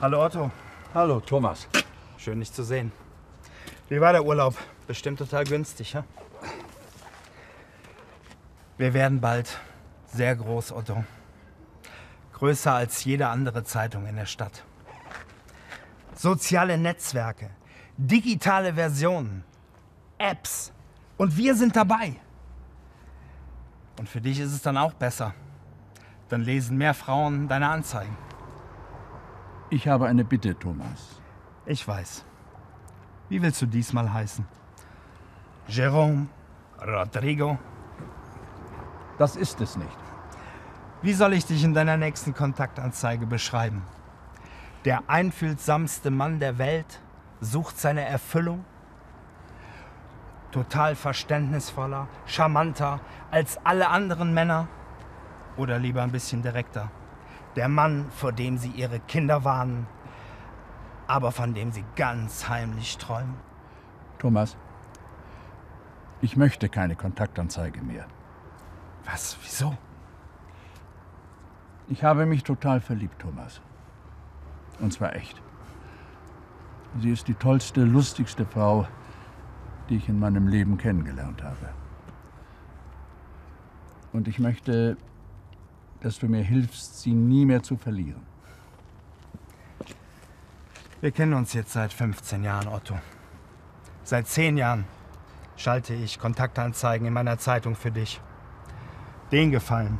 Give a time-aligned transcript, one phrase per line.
[0.00, 0.48] Hallo Otto.
[0.94, 1.66] Hallo, Thomas.
[2.18, 2.92] Schön, dich zu sehen.
[3.88, 4.54] Wie war der Urlaub?
[4.86, 6.04] Bestimmt total günstig, ja?
[8.76, 9.58] Wir werden bald
[10.06, 11.02] sehr groß, Otto.
[12.32, 14.62] Größer als jede andere Zeitung in der Stadt.
[16.14, 17.50] Soziale Netzwerke,
[17.96, 19.42] digitale Versionen,
[20.16, 20.72] Apps.
[21.16, 22.14] Und wir sind dabei.
[23.98, 25.34] Und für dich ist es dann auch besser.
[26.28, 28.16] Dann lesen mehr Frauen deine Anzeigen.
[29.70, 31.20] Ich habe eine Bitte, Thomas.
[31.66, 32.24] Ich weiß.
[33.28, 34.46] Wie willst du diesmal heißen?
[35.66, 36.28] Jerome?
[36.80, 37.58] Rodrigo?
[39.18, 39.98] Das ist es nicht.
[41.02, 43.82] Wie soll ich dich in deiner nächsten Kontaktanzeige beschreiben?
[44.86, 47.00] Der einfühlsamste Mann der Welt
[47.42, 48.64] sucht seine Erfüllung?
[50.50, 54.66] Total verständnisvoller, charmanter als alle anderen Männer?
[55.58, 56.90] Oder lieber ein bisschen direkter?
[57.58, 59.88] Der Mann, vor dem sie ihre Kinder warnen,
[61.08, 63.34] aber von dem sie ganz heimlich träumen?
[64.20, 64.56] Thomas,
[66.20, 68.06] ich möchte keine Kontaktanzeige mehr.
[69.06, 69.36] Was?
[69.42, 69.76] Wieso?
[71.88, 73.60] Ich habe mich total verliebt, Thomas.
[74.78, 75.42] Und zwar echt.
[77.00, 78.86] Sie ist die tollste, lustigste Frau,
[79.88, 81.70] die ich in meinem Leben kennengelernt habe.
[84.12, 84.96] Und ich möchte,
[86.00, 88.22] dass du mir hilfst, sie nie mehr zu verlieren.
[91.00, 92.98] Wir kennen uns jetzt seit 15 Jahren, Otto.
[94.02, 94.84] Seit 10 Jahren
[95.56, 98.20] schalte ich Kontaktanzeigen in meiner Zeitung für dich.
[99.30, 99.98] Den Gefallen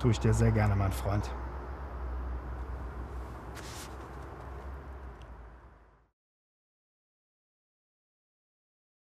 [0.00, 1.30] tue ich dir sehr gerne, mein Freund.